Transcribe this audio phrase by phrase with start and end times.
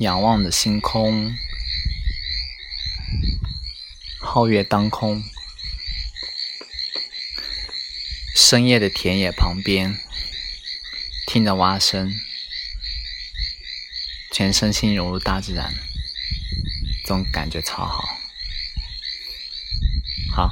[0.00, 1.36] 仰望着星空，
[4.20, 5.22] 皓月当空，
[8.34, 9.96] 深夜的田野旁边，
[11.26, 12.12] 听着蛙声，
[14.32, 15.72] 全身心融入大自然，
[17.02, 18.02] 这种感觉超好。
[20.34, 20.50] 好。